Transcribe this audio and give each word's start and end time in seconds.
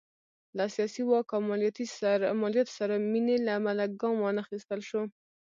له 0.57 0.65
سیاسي 0.75 1.01
واک 1.09 1.27
او 1.35 1.41
مالیاتو 2.41 2.65
سره 2.79 2.95
مینې 3.11 3.37
له 3.45 3.51
امله 3.59 3.85
ګام 3.99 4.15
وانخیستل 4.21 4.81
شو. 4.89 5.01